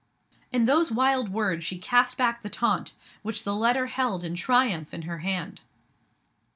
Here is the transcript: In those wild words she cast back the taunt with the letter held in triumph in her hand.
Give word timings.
In 0.51 0.65
those 0.65 0.89
wild 0.91 1.29
words 1.29 1.63
she 1.63 1.77
cast 1.77 2.17
back 2.17 2.41
the 2.41 2.49
taunt 2.49 2.93
with 3.21 3.43
the 3.43 3.53
letter 3.53 3.85
held 3.85 4.23
in 4.23 4.33
triumph 4.33 4.95
in 4.95 5.03
her 5.03 5.19
hand. 5.19 5.61